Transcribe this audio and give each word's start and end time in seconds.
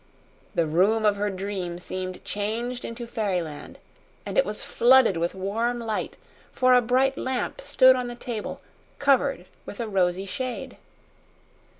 The 0.55 0.65
room 0.65 1.05
of 1.05 1.17
her 1.17 1.29
dream 1.29 1.77
seemed 1.77 2.25
changed 2.25 2.83
into 2.83 3.05
fairyland 3.05 3.77
and 4.25 4.35
it 4.35 4.45
was 4.45 4.63
flooded 4.63 5.15
with 5.15 5.35
warm 5.35 5.77
light, 5.77 6.17
for 6.51 6.73
a 6.73 6.81
bright 6.81 7.17
lamp 7.19 7.61
stood 7.61 7.95
on 7.95 8.07
the 8.07 8.15
table 8.15 8.61
covered 8.97 9.45
with 9.63 9.79
a 9.79 9.87
rosy 9.87 10.25
shade. 10.25 10.77